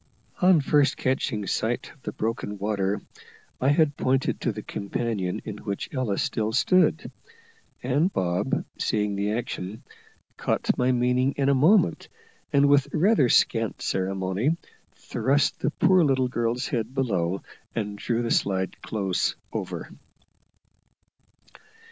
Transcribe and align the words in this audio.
On 0.41 0.61
first 0.61 0.97
catching 0.97 1.45
sight 1.45 1.91
of 1.93 2.01
the 2.01 2.11
broken 2.11 2.57
water, 2.57 3.03
I 3.59 3.67
had 3.69 3.95
pointed 3.95 4.41
to 4.41 4.51
the 4.51 4.63
companion 4.63 5.43
in 5.45 5.57
which 5.59 5.93
Ella 5.93 6.17
still 6.17 6.53
stood; 6.53 7.11
and 7.83 8.11
Bob, 8.11 8.65
seeing 8.79 9.15
the 9.15 9.33
action, 9.33 9.83
caught 10.37 10.75
my 10.75 10.91
meaning 10.91 11.33
in 11.33 11.49
a 11.49 11.53
moment, 11.53 12.07
and 12.51 12.67
with 12.67 12.87
rather 12.91 13.29
scant 13.29 13.79
ceremony, 13.83 14.57
thrust 14.95 15.59
the 15.59 15.69
poor 15.69 16.03
little 16.03 16.29
girl's 16.29 16.65
head 16.69 16.95
below 16.95 17.43
and 17.75 17.99
drew 17.99 18.23
the 18.23 18.31
slide 18.31 18.81
close 18.81 19.35
over. 19.53 19.91